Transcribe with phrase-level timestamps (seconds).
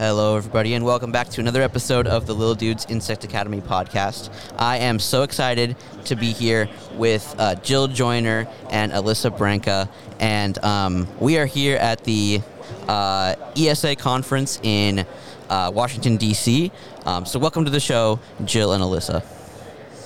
[0.00, 4.30] Hello, everybody, and welcome back to another episode of the Little Dudes Insect Academy podcast.
[4.58, 10.56] I am so excited to be here with uh, Jill Joiner and Alyssa Branca, and
[10.64, 12.40] um, we are here at the
[12.88, 15.04] uh, ESA conference in
[15.50, 16.72] uh, Washington, D.C.
[17.04, 19.22] Um, so, welcome to the show, Jill and Alyssa.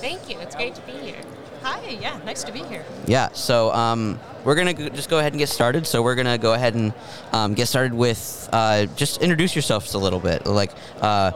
[0.01, 0.37] Thank you.
[0.39, 1.21] It's great to be here.
[1.65, 2.85] Hi, yeah, nice to be here.
[3.07, 5.87] Yeah, so um, we're going to just go ahead and get started.
[5.87, 6.93] So, we're going to go ahead and
[7.33, 10.45] um, get started with uh, just introduce yourselves a little bit.
[10.45, 10.69] Like,
[11.01, 11.31] uh,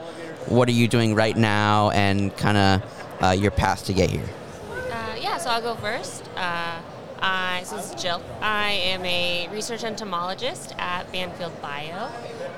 [0.46, 4.30] what are you doing right now and kind of uh, your path to get here?
[4.92, 6.24] Uh, yeah, so I'll go first.
[6.36, 6.80] Uh,
[7.20, 8.22] I, so this is Jill.
[8.40, 12.08] I am a research entomologist at Banfield Bio.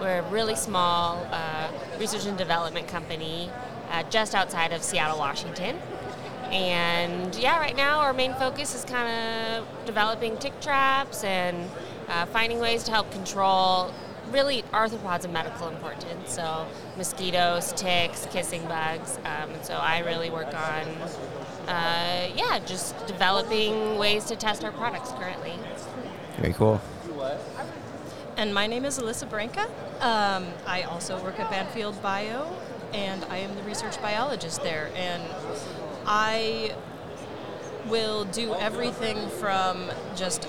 [0.01, 3.49] We're a really small uh, research and development company
[3.91, 5.79] uh, just outside of Seattle, Washington.
[6.51, 11.69] And yeah, right now our main focus is kind of developing tick traps and
[12.09, 13.93] uh, finding ways to help control
[14.31, 16.33] really arthropods of medical importance.
[16.33, 16.65] So
[16.97, 19.17] mosquitoes, ticks, kissing bugs.
[19.19, 20.87] Um, and so I really work on,
[21.67, 25.53] uh, yeah, just developing ways to test our products currently.
[26.37, 26.81] Very cool.
[28.37, 29.65] And my name is Alyssa Branca.
[29.99, 32.47] Um, I also work at Banfield Bio,
[32.93, 34.89] and I am the research biologist there.
[34.95, 35.21] And
[36.05, 36.75] I
[37.87, 40.47] will do everything from just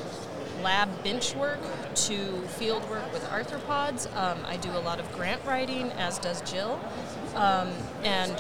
[0.63, 1.59] lab bench work
[1.95, 4.07] to field work with arthropods.
[4.17, 6.79] Um, I do a lot of grant writing, as does Jill.
[7.35, 7.71] Um,
[8.05, 8.33] and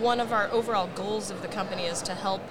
[0.00, 2.42] one of our overall goals of the company is to help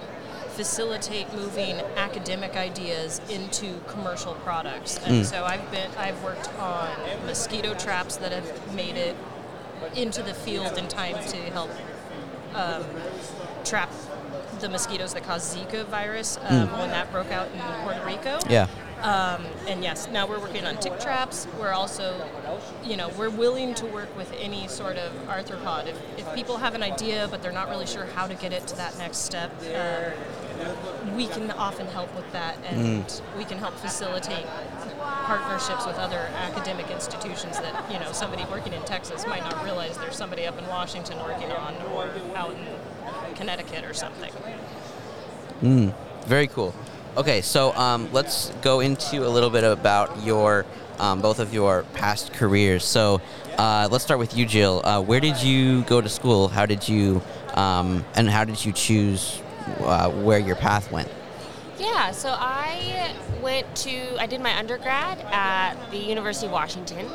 [0.48, 4.98] facilitate moving academic ideas into commercial products.
[5.06, 5.24] And Mm.
[5.24, 6.90] so I've been I've worked on
[7.24, 9.16] mosquito traps that have made it
[9.94, 11.70] into the field in time to help
[12.54, 12.84] um,
[13.70, 13.90] trap
[14.60, 18.38] the mosquitoes that cause Zika virus um, when that broke out in Puerto Rico.
[18.48, 18.68] Yeah.
[19.02, 21.46] Um, and yes, now we're working on tick traps.
[21.58, 22.22] We're also,
[22.84, 25.86] you know, we're willing to work with any sort of arthropod.
[25.86, 28.66] If, if people have an idea but they're not really sure how to get it
[28.66, 33.74] to that next step, um, we can often help with that and we can help
[33.76, 34.44] facilitate
[35.00, 39.96] partnerships with other academic institutions that, you know, somebody working in Texas might not realize
[39.96, 42.66] there's somebody up in Washington working on or out in
[43.40, 44.30] Connecticut or something.
[46.26, 46.74] Very cool.
[47.16, 50.66] Okay, so um, let's go into a little bit about your
[50.98, 52.84] um, both of your past careers.
[52.84, 53.22] So
[53.56, 54.82] uh, let's start with you, Jill.
[54.84, 56.48] Uh, where did you go to school?
[56.48, 57.22] How did you
[57.54, 59.40] um, and how did you choose
[59.80, 61.08] uh, where your path went?
[61.78, 67.06] Yeah, so I went to, I did my undergrad at the University of Washington.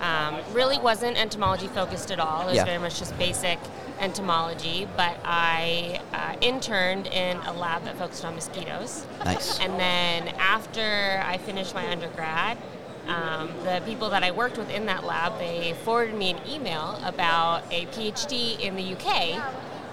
[0.00, 2.42] Um, really wasn't entomology focused at all.
[2.42, 2.64] It was Yeah.
[2.64, 3.60] very much just basic
[4.00, 9.06] entomology, but I uh, interned in a lab that focused on mosquitoes.
[9.24, 9.58] Nice.
[9.60, 12.58] And then after I finished my undergrad,
[13.06, 17.00] um, the people that I worked with in that lab, they forwarded me an email
[17.04, 19.42] about a PhD in the UK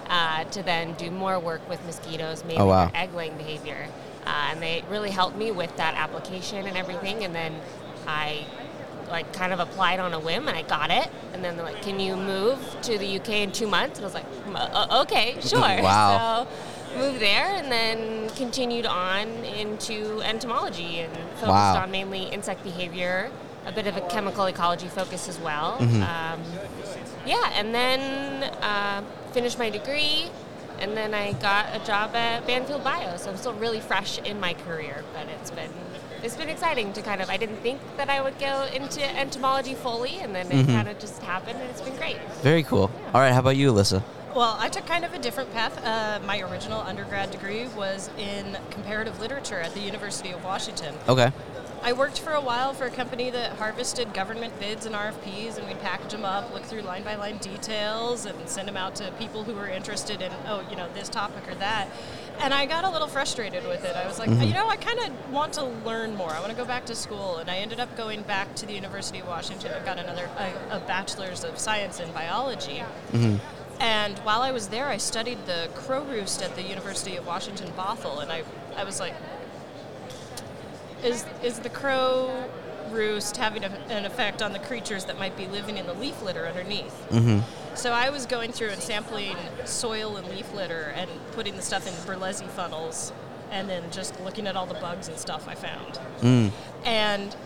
[0.08, 2.90] uh, to then do more work with mosquitoes, mainly Oh, wow.
[2.94, 3.88] egg-laying behavior.
[4.26, 7.24] Uh, and they really helped me with that application and everything.
[7.24, 7.60] And then
[8.06, 8.44] I
[9.08, 11.08] like kind of applied on a whim and I got it.
[11.32, 14.08] And then they're like, "Can you move to the UK in two months?" And I
[14.08, 16.46] was like, "Mm, uh, "Okay, sure." Wow.
[16.92, 21.82] So moved there and then continued on into entomology and focused Wow.
[21.82, 23.30] on mainly insect behavior,
[23.66, 25.76] a bit of a chemical ecology focus as well.
[25.78, 26.02] Mm-hmm.
[26.02, 26.40] Um,
[27.26, 29.02] yeah, and then uh,
[29.32, 30.30] finished my degree,
[30.78, 33.16] and then I got a job at Banfield Bio.
[33.16, 35.70] So I'm still really fresh in my career, but it's been
[36.22, 37.30] it's been exciting to kind of.
[37.30, 40.98] I didn't think that I would go into entomology fully, and then it kind of
[40.98, 42.18] just happened, and it's been great.
[42.42, 42.90] Very cool.
[43.14, 44.02] All right, how about you, Alyssa?
[44.34, 45.82] Well, I took kind of a different path.
[45.82, 50.94] Uh, my original undergrad degree was in comparative literature at the University of Washington.
[51.08, 51.32] Okay.
[51.82, 55.66] I worked for a while for a company that harvested government bids and RFPs, and
[55.68, 59.10] we'd package them up, look through line by line details, and send them out to
[59.12, 61.88] people who were interested in, oh, you know, this topic or that.
[62.40, 63.96] And I got a little frustrated with it.
[63.96, 64.42] I was like, mm-hmm.
[64.42, 66.30] you know, I kind of want to learn more.
[66.30, 67.36] I want to go back to school.
[67.38, 70.76] And I ended up going back to the University of Washington I got another a,
[70.76, 72.82] a bachelor's of science in biology.
[73.12, 73.36] Mm-hmm.
[73.80, 77.70] And while I was there, I studied the crow roost at the University of Washington
[77.76, 78.42] Bothell, and I,
[78.74, 79.14] I was like,
[81.06, 82.44] is is the crow
[82.90, 86.22] roost having a, an effect on the creatures that might be living in the leaf
[86.22, 87.06] litter underneath?
[87.10, 87.40] Mm-hmm.
[87.74, 91.86] So I was going through and sampling soil and leaf litter and putting the stuff
[91.86, 93.12] in Berlese funnels,
[93.50, 96.00] and then just looking at all the bugs and stuff I found.
[96.20, 96.50] Mm.
[96.84, 97.36] And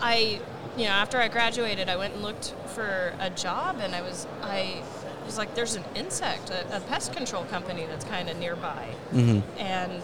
[0.00, 0.40] I,
[0.78, 4.26] you know, after I graduated, I went and looked for a job, and I was
[4.42, 4.82] I
[5.26, 9.60] was like, there's an insect, a, a pest control company that's kind of nearby, Mm-hmm.
[9.60, 10.02] and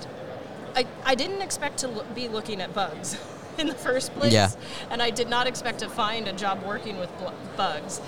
[0.76, 3.16] I I didn't expect to lo- be looking at bugs.
[3.58, 4.34] in the first place.
[4.34, 4.50] Yeah.
[4.90, 8.02] And I did not expect to find a job working with bl- bugs.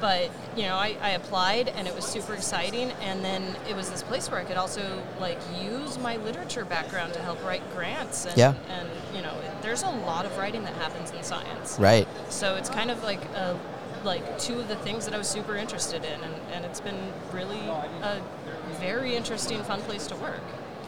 [0.00, 2.92] But you know, I, I applied and it was super exciting.
[3.02, 7.14] And then it was this place where I could also like use my literature background
[7.14, 8.24] to help write grants.
[8.24, 8.54] And, Yeah.
[8.68, 11.76] and you know, there's a lot of writing that happens in science.
[11.80, 12.06] Right.
[12.28, 13.58] So it's kind of like a,
[14.04, 17.12] like two of the things that I was super interested in, and, and it's been
[17.32, 18.22] really a
[18.78, 20.40] very interesting, fun place to work.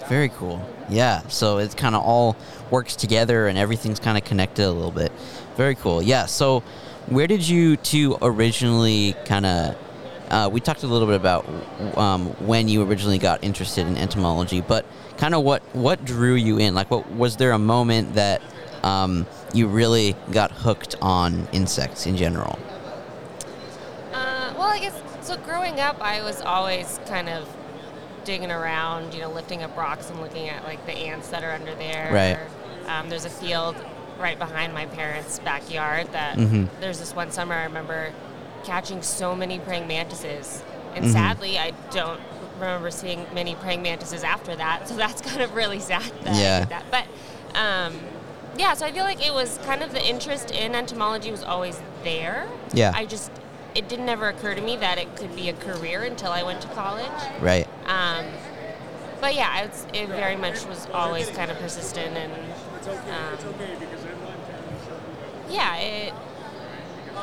[0.09, 0.61] Very cool.
[0.89, 1.23] Yeah.
[1.29, 2.37] So it kind of all
[2.71, 5.13] works together and everything's kind of connected a little bit.
[5.57, 6.03] Very cool.
[6.03, 6.27] Yeah.
[6.27, 6.63] So
[7.07, 9.77] where did you two originally kind of?
[10.31, 11.45] Uh, we talked a little bit about
[11.99, 14.87] um, when you originally got interested in entomology, but
[15.17, 16.75] kind of what what drew you in?
[16.75, 18.41] Like, what was there a moment that
[18.85, 22.59] um, you really got hooked on insects in general?
[24.13, 25.37] Uh, well, I guess so.
[25.39, 27.49] Growing up, I was always kind of
[28.25, 31.53] digging around, you know, lifting up rocks and looking at like the ants that are
[31.53, 32.11] under there.
[32.13, 32.39] Right.
[32.91, 33.77] Um, there's a field
[34.19, 36.69] right behind my parents' backyard that Mhm.
[36.81, 38.13] there's this one summer I remember
[38.65, 40.63] catching so many praying mantises,
[40.95, 41.13] and Mhm.
[41.13, 42.21] sadly, I don't
[42.59, 44.87] remember seeing many praying mantises after that.
[44.89, 46.61] So that's kind of really sad that I Yeah.
[46.61, 46.85] did that.
[46.91, 47.05] But
[47.59, 47.99] um,
[48.59, 51.81] yeah, so I feel like it was kind of the interest in entomology was always
[52.05, 52.47] there.
[52.73, 52.93] Yeah.
[52.95, 53.31] I just
[53.75, 56.61] it didn't ever occur to me that it could be a career until I went
[56.63, 57.41] to college.
[57.41, 57.67] Right.
[57.87, 58.27] Um,
[59.21, 63.55] but yeah, it's, it very much was always kind of persistent and um,
[65.51, 66.15] yeah, it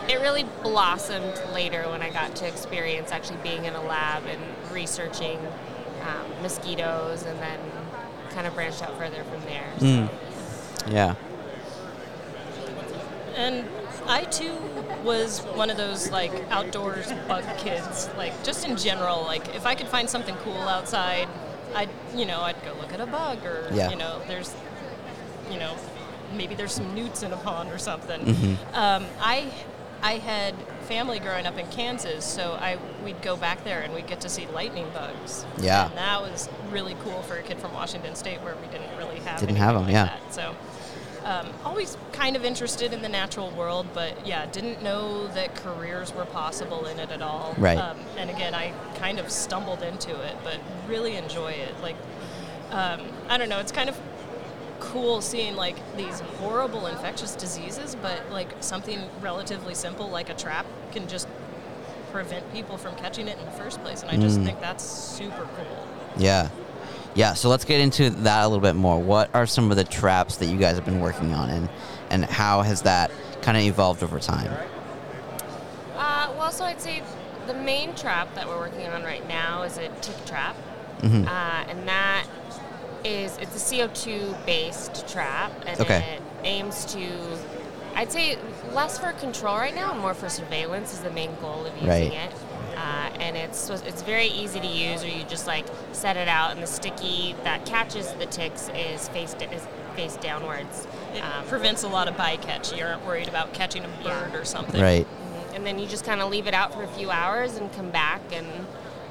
[0.08, 4.42] it really blossomed later when I got to experience actually being in a lab and
[4.72, 5.40] researching
[6.04, 7.60] um, mosquitoes, and then
[8.30, 9.68] kind of branched out further from there.
[9.80, 9.86] So.
[9.86, 10.10] Mm.
[10.90, 11.16] Yeah.
[13.36, 13.68] And
[14.08, 14.54] I too
[15.04, 18.10] was one of those like outdoors bug kids.
[18.18, 21.28] Like just in general, like if I could find something cool outside,
[21.76, 23.90] I'd you know I'd go look at a bug or Yeah.
[23.90, 24.54] you know there's
[25.52, 25.76] you know
[26.36, 28.22] maybe there's some newts in a pond or something.
[28.22, 28.58] Mhm.
[28.76, 29.52] Um, I
[30.02, 30.54] I had
[30.88, 34.30] family growing up in Kansas, so I we'd go back there and we'd get to
[34.30, 35.46] see lightning bugs.
[35.58, 35.88] Yeah.
[35.88, 39.20] and that was really cool for a kid from Washington State where we didn't really
[39.22, 39.84] have Didn't have them.
[39.84, 40.06] like yeah.
[40.06, 40.34] that.
[40.34, 40.56] So
[41.28, 46.14] um, always kind of interested in the natural world, but yeah, didn't know that careers
[46.16, 47.54] were possible in it at all.
[47.58, 47.78] Right.
[47.78, 50.58] Um, and again, I kind of stumbled into it, but
[50.88, 51.74] really enjoy it.
[51.82, 51.98] Like,
[52.72, 54.00] um, I don't know, it's kind of
[54.80, 60.66] cool seeing like these horrible infectious diseases, but like something relatively simple like a trap
[60.94, 61.28] can just
[62.14, 64.02] prevent people from catching it in the first place.
[64.02, 64.46] And I just Mm.
[64.46, 65.88] think that's super cool.
[66.16, 66.48] Yeah.
[67.18, 69.00] Yeah, so let's get into that a little bit more.
[69.00, 71.68] What are some of the traps that you guys have been working on and
[72.12, 73.10] and how has that
[73.42, 74.52] kind of evolved over time?
[75.98, 77.02] Uh, well, so I'd say
[77.48, 80.56] the main trap that we're working on right now is a tick trap,
[81.02, 81.26] Mhm.
[81.28, 82.26] uh, and that
[83.04, 86.18] is it's a CO2 based trap, and Okay.
[86.18, 87.00] it aims to,
[87.96, 88.38] I'd say,
[88.74, 91.90] less for control right now and more for surveillance is the main goal of using
[91.90, 92.14] Right.
[92.14, 92.32] it.
[93.20, 96.62] And it's it's very easy to use, or you just like set it out, and
[96.62, 100.88] the sticky that catches the ticks is face is face downwards.
[101.16, 102.76] It Um, prevents a lot of bycatch.
[102.78, 104.20] You aren't worried about catching a Yeah.
[104.30, 104.80] bird or something.
[104.82, 105.06] Right.
[105.08, 105.56] Mhm.
[105.56, 107.90] And then you just kind of leave it out for a few hours and come
[107.90, 108.46] back and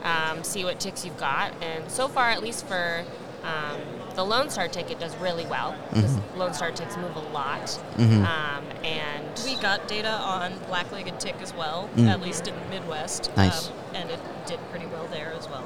[0.04, 1.52] um, see what ticks you've got.
[1.60, 3.02] And so far, at least for
[3.42, 3.80] um,
[4.16, 5.74] the Lone Star tick, it does really well.
[5.92, 6.38] Mm-hmm.
[6.38, 7.66] Lone Star ticks move a lot.
[7.96, 8.26] Mhm.
[8.26, 12.08] Um, and We got data on black-legged tick as well, Mm.
[12.08, 13.30] at least in the Midwest.
[13.36, 13.68] Nice.
[13.68, 15.62] Um, and it did pretty well there as well.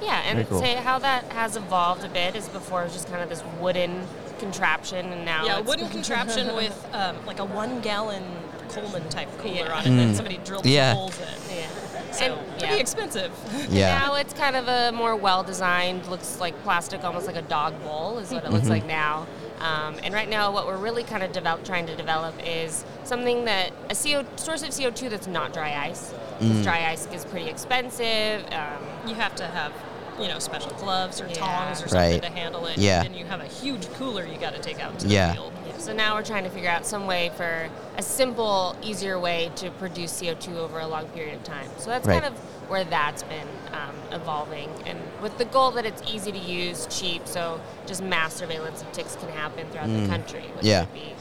[0.00, 0.60] yeah, and cool.
[0.60, 3.42] say how that has evolved a bit is before it was just kind of this
[3.60, 4.06] wooden
[4.38, 8.24] contraption, and now yeah, a it's wooden contraption with um, like a one-gallon
[8.70, 9.72] Coleman type cooler Yeah.
[9.76, 10.08] on it Mm.
[10.10, 10.94] that somebody drilled Yeah.
[10.94, 11.56] holes in.
[11.56, 11.66] yeah.
[12.12, 12.80] So And- pretty yeah.
[12.80, 13.30] expensive.
[13.70, 13.98] Yeah.
[13.98, 18.18] Now it's kind of a more well-designed, looks like plastic, almost like a dog bowl,
[18.18, 18.70] is what it looks Mhm.
[18.70, 19.26] like now.
[19.60, 23.44] Um, and right now, what we're really kind of develop, trying to develop is something
[23.44, 26.12] that a CO source of CO2 that's not dry ice.
[26.38, 26.62] 'Cause Mm.
[26.62, 28.44] Dry ice is pretty expensive.
[28.52, 29.72] Um, you have to have
[30.18, 31.34] you know special gloves or Yeah.
[31.34, 32.22] tongs or something Right.
[32.22, 32.76] to handle it.
[32.76, 33.02] Yeah.
[33.02, 35.28] And you have a huge cooler you got to take out to Yeah.
[35.28, 35.52] the field.
[35.80, 39.70] So now we're trying to figure out some way for a simple, easier way to
[39.72, 41.68] produce CO2 over a long period of time.
[41.78, 42.22] So that's Right.
[42.22, 42.38] kind of
[42.70, 47.26] where that's been um, evolving, and with the goal that it's easy to use, cheap,
[47.26, 50.02] so just mass surveillance of ticks can happen throughout Mm.
[50.02, 50.80] the country, which Yeah.
[50.80, 51.14] would be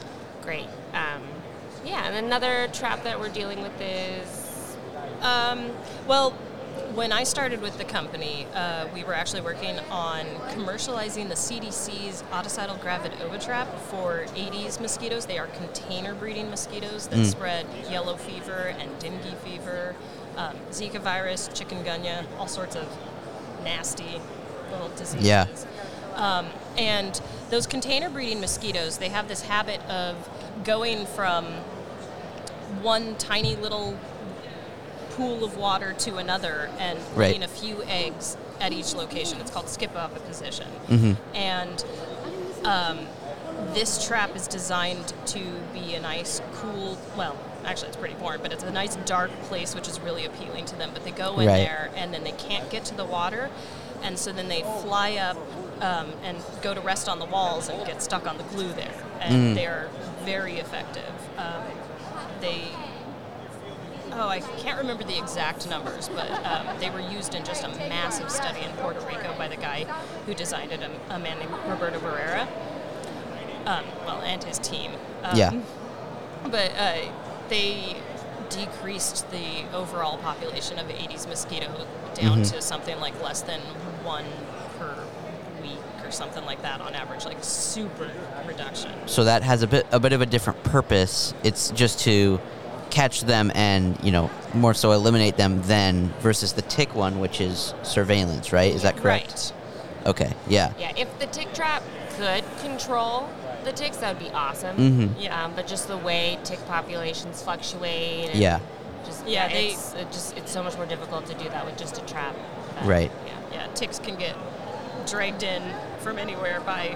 [0.43, 0.67] great.
[0.93, 1.23] Um,
[1.85, 4.45] yeah, and another trap that we're dealing with is
[5.21, 5.71] Um,
[6.07, 6.33] well,
[6.95, 12.23] when I started with the company, uh, we were actually working on commercializing the CDC's
[12.31, 15.25] autocidal gravid ovitrap for Aedes mosquitoes.
[15.25, 17.25] They are container breeding mosquitoes that Mm.
[17.31, 19.95] spread yellow fever and dengue fever,
[20.37, 22.87] um, Zika virus, chikungunya, all sorts of
[23.63, 24.21] nasty
[24.71, 25.25] little diseases.
[25.25, 25.45] Yeah.
[26.15, 27.19] Um, and
[27.49, 30.15] those container breeding mosquitoes, they have this habit of
[30.63, 31.45] going from
[32.81, 33.97] one tiny little
[35.19, 37.31] pool of water to another and Right.
[37.31, 39.39] laying a few eggs at each location.
[39.41, 40.67] It's called skip oviposition.
[41.35, 41.83] And
[42.63, 42.99] um,
[43.73, 45.39] this trap is designed to
[45.73, 47.35] be a nice, cool, well,
[47.65, 50.75] actually it's pretty boring, but it's a nice dark place which is really appealing to
[50.77, 50.91] them.
[50.93, 51.57] But they go in Right.
[51.67, 53.49] there and then they can't get to the water.
[54.01, 55.35] And so then they fly up
[55.81, 58.93] um, and go to rest on the walls and get stuck on the glue there.
[59.19, 59.89] And they're
[60.23, 61.11] very effective.
[61.37, 61.63] Um,
[62.39, 62.61] they
[64.13, 67.69] oh, I can't remember the exact numbers, but um, they were used in just a
[67.69, 69.85] massive study in Puerto Rico by the guy
[70.25, 72.47] who designed it, a, a man named Roberto Barrera.
[73.65, 74.91] Um, well, and his team.
[75.23, 75.61] Um, Yeah.
[76.43, 77.11] But uh,
[77.49, 77.97] they
[78.49, 81.85] decreased the overall population of Aedes mosquito
[82.15, 83.59] down to something like less than
[84.03, 84.25] one
[84.79, 84.95] per
[85.61, 88.09] week or something like that on average, like super
[88.47, 88.91] reduction.
[89.05, 91.33] So that has a bit a bit of a different purpose.
[91.43, 92.39] It's just to
[92.89, 97.39] catch them and you know more so eliminate them than versus the tick one, which
[97.41, 98.73] is surveillance, right?
[98.73, 99.27] Is that correct?
[99.31, 100.07] Right.
[100.07, 100.33] Okay.
[100.47, 100.73] Yeah.
[100.79, 101.83] Yeah, if the tick trap
[102.17, 103.29] could control
[103.63, 104.77] the ticks, that would be awesome.
[104.77, 105.09] Mhm.
[105.21, 105.43] Yeah.
[105.45, 108.29] Um, but just the way tick populations fluctuate.
[108.29, 108.59] And Yeah.
[109.05, 111.65] Just, Yeah, yeah, they- it's, it just it's so much more difficult to do that
[111.65, 112.35] with just a trap.
[112.75, 113.11] But, Right.
[113.25, 113.33] Yeah.
[113.59, 114.35] Yeah, ticks can get
[115.07, 115.61] dragged in
[115.99, 116.95] from anywhere by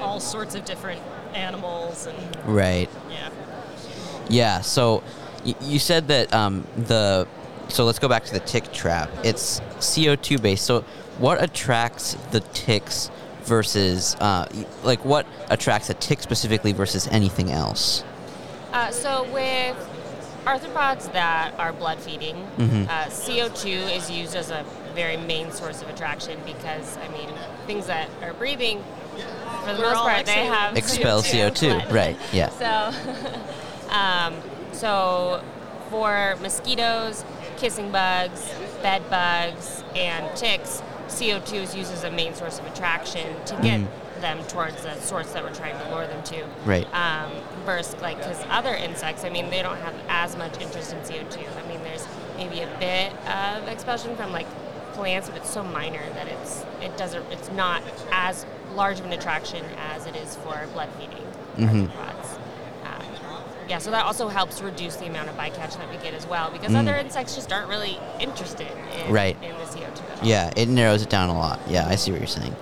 [0.00, 1.00] all sorts of different
[1.34, 2.88] animals and Right.
[3.10, 3.28] yeah.
[4.30, 4.60] Yeah.
[4.62, 5.02] So
[5.44, 7.26] y- you said that um, the
[7.68, 9.10] so let's go back to the tick trap.
[9.24, 10.64] It's CO two based.
[10.64, 10.80] So
[11.18, 13.10] what attracts the ticks
[13.44, 14.48] versus uh,
[14.84, 18.04] like what attracts a tick specifically versus anything else?
[18.72, 19.76] Uh, so with
[20.44, 22.88] arthropods that are blood feeding, Mhm.
[22.88, 27.28] uh, CO2 is used as a very main source of attraction because I mean
[27.66, 28.82] things that are breathing,
[29.64, 31.70] for the We're most part, they have Expel CO2.
[31.80, 31.92] blood.
[31.92, 32.16] Right.
[32.32, 32.48] Yeah.
[32.50, 32.92] So,
[33.90, 34.34] um,
[34.72, 35.42] so
[35.90, 37.24] for mosquitoes,
[37.56, 43.26] kissing bugs, bed bugs, and ticks, CO2 is used as a main source of attraction
[43.46, 43.80] to get
[44.20, 46.44] them towards the source that we're trying to lure them to.
[46.64, 46.86] Right.
[46.94, 47.32] Um,
[47.64, 51.38] versus like because other insects, I mean, they don't have as much interest in CO2.
[51.64, 52.06] I mean, there's
[52.36, 54.46] maybe a bit of expulsion from like
[54.92, 57.82] plants, but it's so minor that it's it doesn't it's not
[58.12, 61.90] as large of an attraction as it is for blood feeding Mhm.
[63.70, 63.70] Arthropods.
[63.70, 66.50] Yeah, so that also helps reduce the amount of bycatch that we get as well
[66.50, 68.66] because other insects just aren't really interested
[69.06, 69.36] in, Right.
[69.42, 70.28] in the CO2 at all.
[70.28, 71.60] Yeah, it narrows it down a lot.
[71.68, 72.54] Yeah, I see what you're saying.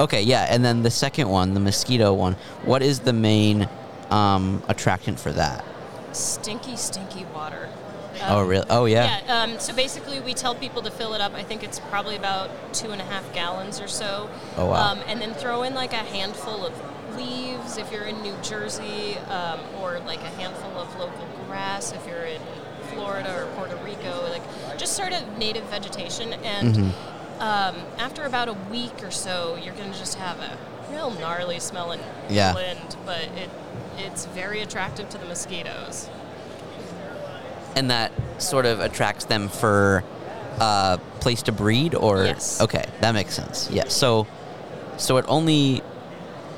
[0.00, 2.36] Okay, yeah, and then the second one, the mosquito one.
[2.64, 3.68] What is the main
[4.10, 5.64] um, attractant for that?
[6.12, 7.68] Stinky, stinky water.
[8.28, 8.66] oh, Um, really?
[8.70, 9.20] Oh, yeah.
[9.26, 11.34] Yeah, um, so basically we tell people to fill it up.
[11.34, 14.28] I think it's probably about two and a half gallons or so.
[14.56, 14.92] Oh, wow.
[14.92, 16.72] Um, and then throw in like a handful of
[17.16, 22.06] leaves if you're in New Jersey, um, or like a handful of local grass if
[22.06, 22.40] you're in
[22.92, 24.28] Florida or Puerto Rico.
[24.30, 24.42] Like
[24.78, 26.32] just sort of native vegetation.
[26.34, 27.42] And Mm-hmm.
[27.42, 30.56] um, after about a week or so, you're going to just have a
[30.90, 32.52] real gnarly smelling Yeah.
[32.52, 33.50] blend, but it
[33.98, 36.08] it's very attractive to the mosquitoes.
[37.76, 40.02] And that sort of attracts them for
[40.60, 42.60] a place to breed, or Yes.
[42.60, 43.68] okay, that makes sense.
[43.70, 43.88] Yeah.
[43.88, 44.26] So,
[44.96, 45.82] so it only.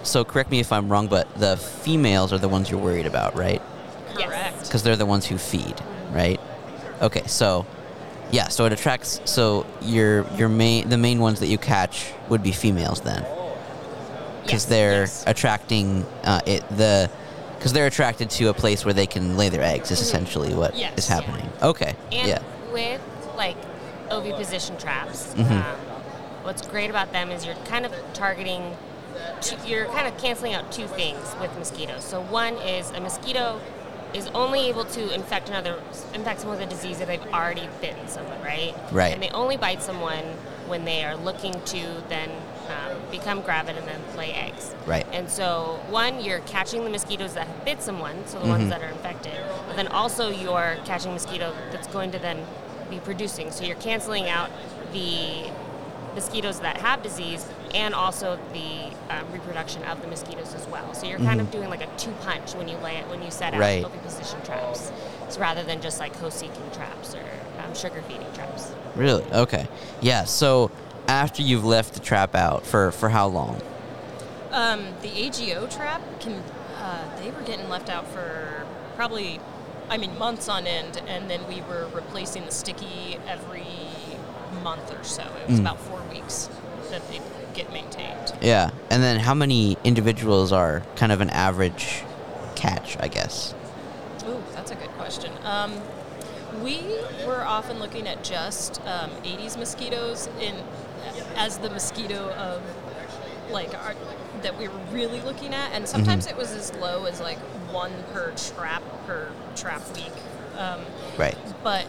[0.07, 3.37] So correct me if I'm wrong, but the females are the ones you're worried about,
[3.37, 3.61] right?
[4.15, 4.63] Correct.
[4.63, 5.75] because they're the ones who feed,
[6.11, 6.41] right?
[7.03, 7.67] Okay, so
[8.31, 9.21] yeah, so it attracts.
[9.27, 13.23] So your your main the main ones that you catch would be females then,
[14.43, 15.25] because Yes, they're yes.
[15.27, 17.11] attracting uh, it the
[17.59, 19.91] because they're attracted to a place where they can lay their eggs.
[19.91, 21.09] Is essentially what is Yes.
[21.09, 21.49] happening.
[21.63, 22.39] Okay, And yeah,
[22.73, 23.01] with
[23.37, 23.57] like
[24.11, 25.51] oviposition traps, Mhm.
[25.51, 25.77] um,
[26.43, 28.77] what's great about them is you're kind of targeting,
[29.41, 32.05] two, you're kind of canceling out two things with mosquitoes.
[32.05, 33.61] So one is a mosquito
[34.15, 35.79] is only able to infect another,
[36.15, 38.75] infect someone with a disease that they've already bitten someone, right?
[38.93, 39.13] Right.
[39.13, 40.25] And they only bite someone
[40.69, 42.31] when they are looking to then
[42.69, 44.75] um, become gravid and then lay eggs.
[44.87, 45.07] Right.
[45.13, 48.51] And so, one, you're catching the mosquitoes that have bit someone, so the Mhm.
[48.51, 49.35] ones that are infected,
[49.67, 52.45] but then also you're catching mosquito that's going to then
[52.91, 53.51] be producing.
[53.51, 54.51] So you're canceling out
[54.93, 55.51] the
[56.15, 60.95] mosquitoes that have disease and also the um, reproduction of the mosquitoes as well.
[60.95, 63.31] So you're kind of doing like a two punch when you lay it when you
[63.31, 63.85] set out Right.
[63.85, 64.91] oviposition traps,
[65.29, 67.23] so rather than just like host seeking traps or
[67.65, 68.73] um, sugar feeding traps.
[68.95, 69.69] really okay,
[70.01, 70.25] yeah.
[70.25, 70.71] So
[71.07, 73.61] after you've left the trap out for for how long?
[74.53, 76.43] Um, the AGO trap can
[76.79, 78.65] uh, they were getting left out for
[78.97, 79.39] probably,
[79.91, 83.67] I mean, months on end, and then we were replacing the sticky every
[84.63, 85.23] month or so.
[85.43, 85.67] It was Mm.
[85.67, 86.49] about four weeks
[86.91, 87.21] that they
[87.57, 88.35] get maintained.
[88.41, 88.71] Yeah.
[88.91, 92.05] And then how many individuals are kind of an average
[92.55, 93.55] catch, I guess?
[94.29, 95.33] Ooh, that's a good question.
[95.45, 95.73] Um,
[96.63, 96.83] we
[97.27, 100.55] were often looking at just um, Aedes mosquitoes in
[101.37, 102.63] as the mosquito of
[103.51, 103.95] like our,
[104.43, 107.39] that we were really looking at, and sometimes it was as low as like
[107.73, 110.13] one per trap per trap week.
[110.59, 110.81] Um,
[111.17, 111.37] Right.
[111.63, 111.87] but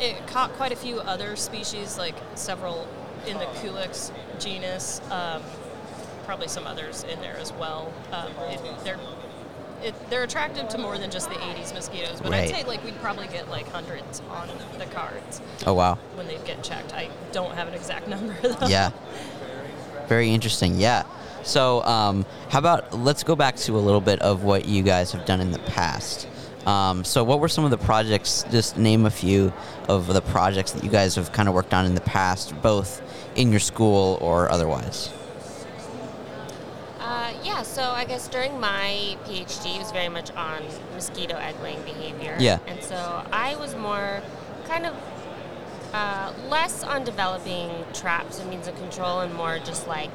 [0.00, 2.86] it caught quite a few other species, like several
[3.26, 5.42] in the Culex genus, um,
[6.24, 7.92] probably some others in there as well.
[8.12, 8.98] Um, it, they're
[9.82, 12.42] it, they're attractive to more than just the Aedes mosquitoes, but Right.
[12.44, 14.48] I'd say like we'd probably get like hundreds on
[14.78, 15.94] the cards Oh, wow.
[16.16, 16.92] when they get checked.
[16.92, 18.66] I don't have an exact number though.
[18.66, 18.90] yeah.
[20.06, 20.78] Very interesting.
[20.78, 21.04] Yeah.
[21.44, 25.12] So, um, how about let's go back to a little bit of what you guys
[25.12, 26.28] have done in the past.
[26.66, 28.44] Um, so, what were some of the projects?
[28.50, 29.52] Just name a few
[29.88, 33.02] of the projects that you guys have kind of worked on in the past, both
[33.34, 35.10] in your school or otherwise.
[36.98, 40.62] Uh, yeah, so I guess during my PhD, it was very much on
[40.94, 42.36] mosquito egg laying behavior.
[42.38, 42.58] Yeah.
[42.66, 44.22] And so I was more
[44.66, 44.94] kind of
[45.92, 50.10] uh, less on developing traps and means of control and more just like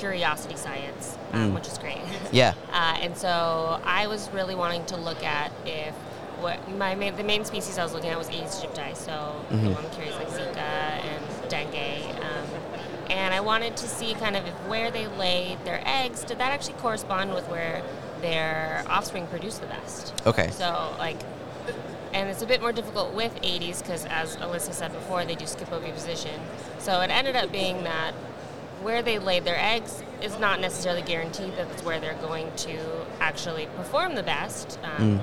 [0.00, 1.54] curiosity science, um, Mm.
[1.54, 1.98] which is great.
[2.32, 2.54] Yeah.
[2.72, 5.94] Uh, and so I was really wanting to look at if
[6.40, 9.14] what my main, the main species I was looking at was Aedes aegypti, so
[9.50, 9.74] the Mhm.
[9.74, 12.02] one carries like Zika and dengue.
[12.22, 12.46] Um,
[13.10, 16.50] and I wanted to see kind of if where they laid their eggs, did that
[16.52, 17.82] actually correspond with where
[18.22, 20.14] their offspring produced the best?
[20.26, 20.50] Okay.
[20.52, 21.18] So like,
[22.14, 25.46] and it's a bit more difficult with Aedes because, as Alyssa said before, they do
[25.46, 26.40] skip oviposition.
[26.78, 28.14] So it ended up being that
[28.82, 32.78] where they laid their eggs is not necessarily guaranteed that it's where they're going to
[33.20, 34.78] actually perform the best.
[34.82, 35.20] Um,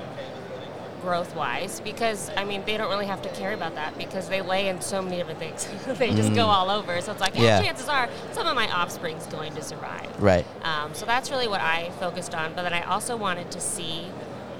[1.00, 4.42] growth wise because I mean they don't really have to care about that because they
[4.42, 5.68] lay in so many different things.
[5.98, 7.00] they just go all over.
[7.00, 7.62] So it's like, yeah, Yeah.
[7.62, 10.08] chances are some of my offspring's going to survive.
[10.20, 10.44] Right.
[10.64, 12.52] Um, so that's really what I focused on.
[12.54, 14.06] But then I also wanted to see.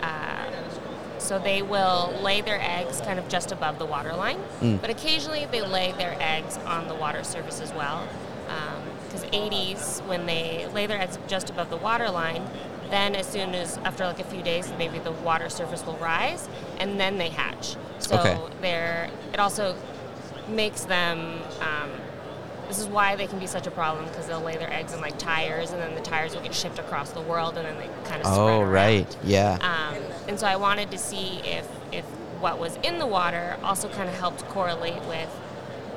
[0.01, 0.45] Uh,
[1.19, 4.81] so they will lay their eggs kind of just above the water line, Mm.
[4.81, 8.07] but occasionally they lay their eggs on the water surface as well.
[9.09, 12.43] Because Aedes, when they lay their eggs just above the water line,
[12.91, 16.49] then as soon as after like a few days, maybe the water surface will rise,
[16.79, 17.77] and then they hatch.
[17.99, 18.39] So Okay.
[18.61, 19.77] they're it also
[20.49, 21.41] makes them.
[21.61, 21.91] Um,
[22.69, 25.01] this is why they can be such a problem because they'll lay their eggs in
[25.01, 27.89] like tires, and then the tires will get shipped across the world, and then they
[28.09, 29.17] kind of Oh, right.
[29.25, 29.57] Yeah.
[29.63, 29.97] Um,
[30.29, 32.05] and so I wanted to see if if
[32.41, 35.29] what was in the water also kind of helped correlate with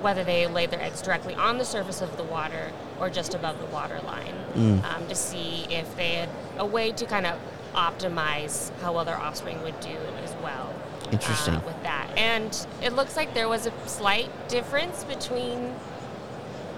[0.01, 3.59] whether they laid their eggs directly on the surface of the water or just above
[3.59, 4.83] the water line, Mm.
[4.95, 7.37] um, to see if they had a way to kind of
[7.75, 10.69] optimize how well their offspring would do as well.
[11.11, 11.55] Interesting.
[11.55, 15.73] uh, with that, and it looks like there was a slight difference between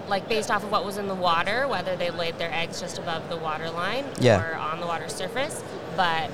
[0.08, 2.98] like based off of what was in the water, whether they laid their eggs just
[2.98, 4.42] above the water line Yeah.
[4.42, 5.62] or on the water surface,
[5.96, 6.30] but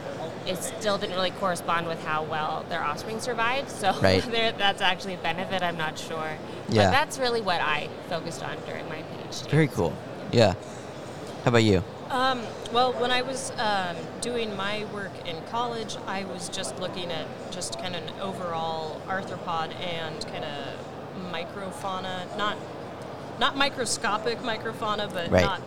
[0.46, 3.70] it still didn't really correspond with how well their offspring survived.
[3.70, 4.22] So Right.
[4.58, 5.62] that's actually a benefit.
[5.62, 6.32] I'm not sure.
[6.68, 6.86] Yeah.
[6.86, 8.96] But that's really what I focused on during my
[9.28, 9.48] PhD.
[9.50, 9.92] Very cool.
[10.32, 10.54] Yeah.
[11.44, 11.82] How about you?
[12.10, 17.10] Um, well, when I was um, doing my work in college, I was just looking
[17.12, 22.56] at just kind of an overall arthropod and kind of microfauna, not
[23.38, 25.44] not microscopic microfauna, but Right.
[25.44, 25.62] not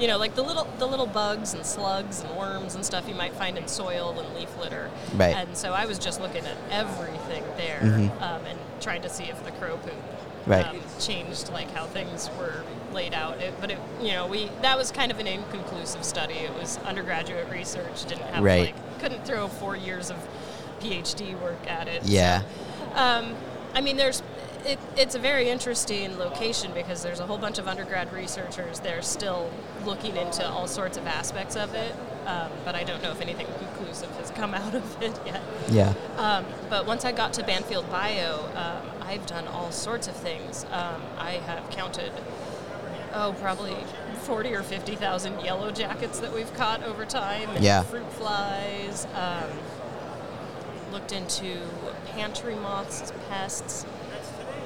[0.00, 3.14] you know like the little the little bugs and slugs and worms and stuff you
[3.14, 4.90] might find in soil and leaf litter.
[5.14, 5.34] Right.
[5.34, 8.10] And so I was just looking at everything there Mhm.
[8.22, 9.94] um, and trying to see if the crow poop
[10.46, 10.66] Right.
[10.66, 13.40] um, changed like how things were laid out.
[13.40, 16.34] It, but it, you know, we that was kind of an inconclusive study.
[16.34, 18.04] It was undergraduate research.
[18.04, 18.66] Didn't have Right.
[18.74, 20.16] like couldn't throw four years of
[20.80, 22.02] PhD work at it.
[22.04, 22.42] Yeah.
[22.94, 23.34] So, um,
[23.74, 24.22] I mean, there's.
[24.66, 29.00] It, it's a very interesting location because there's a whole bunch of undergrad researchers there
[29.00, 29.48] still
[29.84, 31.94] looking into all sorts of aspects of it,
[32.26, 35.40] um, but I don't know if anything conclusive has come out of it yet.
[35.70, 35.94] Yeah.
[36.16, 40.64] Um, but once I got to Banfield Bio, um, I've done all sorts of things.
[40.72, 42.10] Um, I have counted,
[43.14, 43.76] oh, probably
[44.22, 47.84] 40 or 50,000 yellow jackets that we've caught over time, and Yeah.
[47.84, 49.06] fruit flies.
[49.14, 49.48] Um,
[50.92, 51.58] looked into
[52.06, 53.86] pantry moths as pests.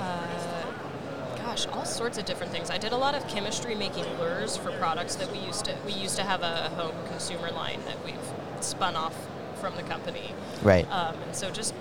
[0.00, 2.70] Uh, gosh, all sorts of different things.
[2.70, 5.74] I did a lot of chemistry making lures for products that we used to.
[5.86, 8.14] We used to have a home consumer line that we've
[8.60, 9.14] spun off
[9.60, 10.32] from the company.
[10.62, 10.90] Right.
[10.90, 11.74] Um, and so just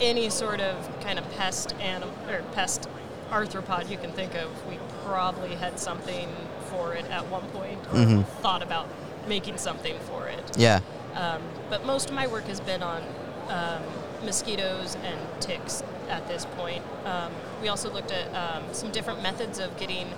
[0.00, 2.88] any sort of kind of pest anim- or pest
[3.30, 6.28] arthropod you can think of, we probably had something
[6.70, 8.24] for it at one point or Mhm.
[8.40, 8.86] thought about
[9.28, 10.56] making something for it.
[10.56, 10.80] Yeah.
[11.14, 13.02] Um, but most of my work has been on
[13.48, 13.82] um,
[14.24, 16.82] mosquitoes and ticks at this point.
[17.04, 20.08] Um, we also looked at um, some different methods of getting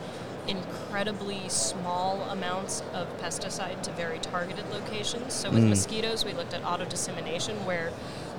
[0.47, 5.33] incredibly small amounts of pesticide to very targeted locations.
[5.33, 5.71] So with Mm.
[5.71, 7.91] mosquitoes, we looked at auto dissemination, where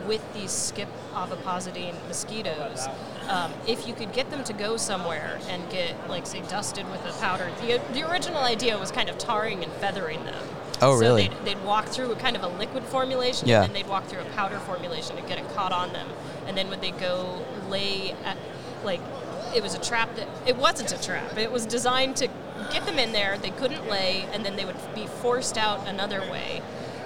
[0.06, 2.88] with these skip ovipositing mosquitoes,
[3.28, 7.04] um, if you could get them to go somewhere and get, like, say, dusted with
[7.08, 10.44] a powder, the, the original idea was kind of tarring and feathering them.
[10.82, 11.28] Oh, So really?
[11.30, 13.64] They'd, they'd walk through a kind of a liquid formulation, Yeah.
[13.64, 16.08] and then they'd walk through a powder formulation and get it caught on them.
[16.48, 18.38] And then would they go lay at,
[18.84, 19.02] like,
[19.56, 21.38] it was a trap that, it wasn't a trap.
[21.38, 22.28] It was designed to
[22.72, 26.20] get them in there, they couldn't lay, and then they would be forced out another
[26.22, 26.62] way.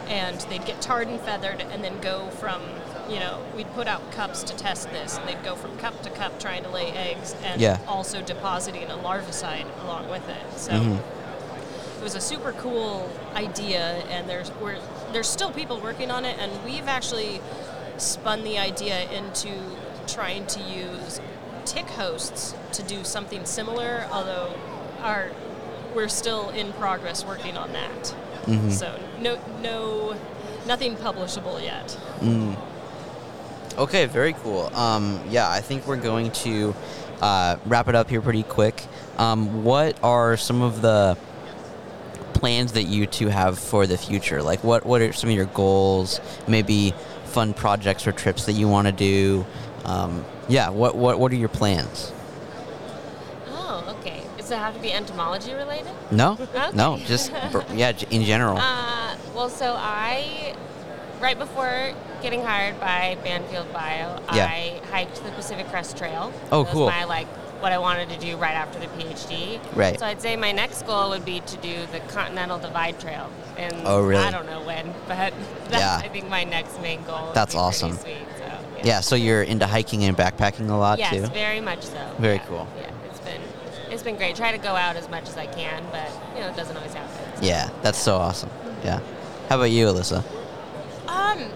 [0.07, 2.61] And they'd get tarred and feathered, and then go from,
[3.07, 6.09] you know, we'd put out cups to test this, and they'd go from cup to
[6.09, 7.77] cup trying to lay eggs, and Yeah.
[7.87, 10.57] also depositing a larvicide along with it.
[10.59, 10.99] So Mhm.
[11.99, 14.77] It was a super cool idea, and there's we're,
[15.11, 17.41] there's still people working on it, and we've actually
[17.97, 19.49] spun the idea into
[20.07, 21.19] trying to use
[21.65, 24.53] tick hosts to do something similar, although
[25.01, 25.29] our
[25.93, 28.15] we're still in progress working on that.
[28.45, 28.71] Mhm.
[28.71, 30.15] So no no
[30.65, 31.97] nothing publishable yet.
[32.21, 32.55] Mm.
[33.77, 34.71] Okay, very cool.
[34.75, 36.75] Um, yeah, I think we're going to
[37.21, 38.83] uh, wrap it up here pretty quick.
[39.17, 41.17] Um, what are some of the
[42.39, 44.41] plans that you two have for the future?
[44.41, 46.19] Like, what what are some of your goals?
[46.47, 46.93] Maybe
[47.25, 49.45] fun projects or trips that you want to do.
[49.85, 52.11] Um, yeah, what what what are your plans?
[53.47, 54.23] Oh, okay.
[54.37, 55.91] Does it have to be entomology related?
[56.11, 56.69] No, Okay.
[56.73, 57.31] no, just
[57.73, 58.57] yeah, in general.
[58.57, 60.55] Uh, well, so I,
[61.21, 64.45] right before getting hired by Banfield Bio, Yeah.
[64.45, 66.33] I hiked the Pacific Crest Trail.
[66.51, 66.87] Oh, cool.
[66.87, 67.27] My like
[67.59, 69.59] what I wanted to do right after the PhD.
[69.75, 69.99] Right.
[69.99, 73.29] So I'd say my next goal would be to do the Continental Divide Trail.
[73.57, 74.23] And Oh, really?
[74.23, 75.17] I don't know when, but
[75.69, 75.97] that's Yeah.
[76.03, 77.31] I think my next main goal.
[77.33, 77.93] That's awesome.
[77.97, 78.81] Sweet, so, yeah.
[78.83, 81.27] yeah, so you're into hiking and backpacking a lot Yes, too.
[81.27, 82.15] very much so.
[82.19, 82.67] Very Yeah, cool.
[82.77, 83.41] Yeah, it's been
[83.91, 84.35] it's been great.
[84.35, 86.93] Try to go out as much as I can, but you know it doesn't always
[86.93, 87.11] happen.
[87.41, 87.45] so.
[87.45, 88.49] Yeah, that's so awesome.
[88.83, 88.99] Yeah.
[89.49, 90.23] How about you, Alyssa?
[91.07, 91.49] Um,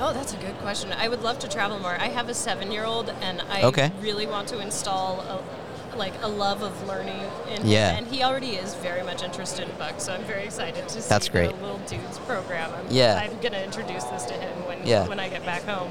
[0.00, 0.92] oh, that's a good question.
[0.92, 1.96] I would love to travel more.
[1.98, 3.90] I have a seven-year-old, and I Okay.
[4.00, 7.66] really want to install a, like a love of learning in him.
[7.66, 7.96] Yeah.
[7.96, 11.08] And he already is very much interested in bugs, so I'm very excited to see
[11.08, 11.50] That's great.
[11.54, 12.70] the Little Dudes program.
[12.74, 13.18] I'm, Yeah.
[13.22, 15.06] I'm gonna introduce this to him when Yeah.
[15.08, 15.90] when I get back home.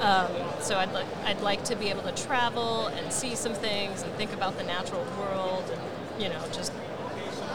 [0.00, 0.28] Um,
[0.60, 4.10] so I'd like I'd like to be able to travel and see some things and
[4.14, 6.72] think about the natural world and you know just.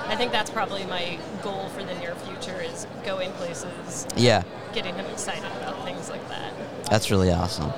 [0.08, 4.44] I think that's probably my goal for the near future is going places Yeah.
[4.74, 6.52] getting him excited about things like that.
[6.90, 7.72] That's really awesome.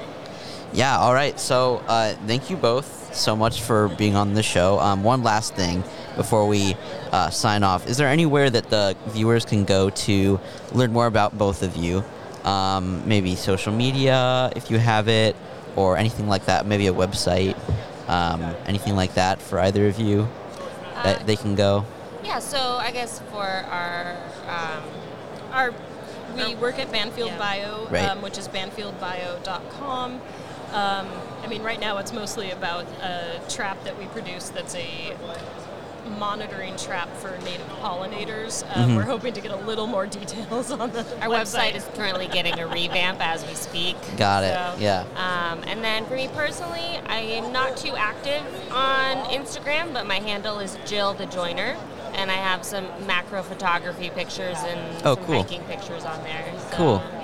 [0.74, 1.40] Yeah, all right.
[1.40, 4.80] So, uh, thank you both so much for being on the show.
[4.80, 5.84] Um, one last thing
[6.18, 6.76] before we
[7.12, 7.88] uh, sign off.
[7.88, 10.40] Is there anywhere that the viewers can go to
[10.74, 12.04] learn more about both of you?
[12.44, 15.36] Um, maybe social media, if you have it,
[15.76, 16.66] or anything like that.
[16.66, 17.56] Maybe a website,
[18.10, 20.28] um, anything like that for either of you
[21.04, 21.86] that Uh, they can go.
[22.28, 24.16] Yeah, so I guess for our
[24.50, 24.84] um,
[25.54, 25.74] Our
[26.36, 27.38] we work at Banfield Yeah.
[27.40, 28.04] Bio, Right.
[28.10, 30.22] um, which is banfieldbio.com.
[30.74, 31.08] Um,
[31.44, 35.16] I mean, right now it's mostly about a trap that we produce that's a
[36.20, 38.64] monitoring trap for native pollinators.
[38.76, 38.96] Um, Mhm.
[38.98, 42.60] We're hoping to get a little more details on the our website is currently getting
[42.60, 43.96] a revamp as we speak.
[44.18, 44.54] Got it.
[44.54, 45.04] So, Yeah.
[45.16, 50.20] Um, and then for me personally, I am not too active on Instagram, but my
[50.20, 51.76] handle is Jill the Joiner,
[52.14, 55.44] and I have some macro photography pictures and Oh, some cool.
[55.44, 56.46] hiking pictures on there.
[56.72, 57.04] So, Cool.
[57.04, 57.24] Yeah.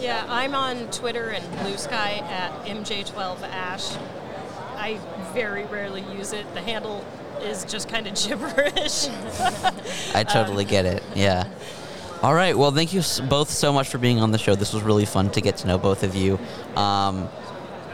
[0.00, 3.96] Yeah, I'm on Twitter and Bluesky at MJ12Ash.
[4.76, 4.98] I
[5.34, 6.46] very rarely use it.
[6.54, 7.04] The handle
[7.42, 9.08] is just kind of gibberish.
[10.14, 11.02] I totally get it.
[11.14, 11.44] Yeah.
[12.22, 12.56] All right.
[12.56, 14.54] Well, thank you both so much for being on the show.
[14.54, 16.38] This was really fun to get to know both of you.
[16.76, 17.28] Um,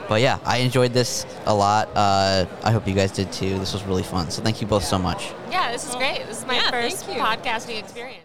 [0.09, 1.89] but yeah, I enjoyed this a lot.
[1.97, 3.59] Uh, I hope you guys did too.
[3.59, 4.31] This was really fun.
[4.31, 5.33] So thank you both so much.
[5.51, 6.27] Yeah, this is great.
[6.27, 8.23] This is my Yeah, first podcasting experience.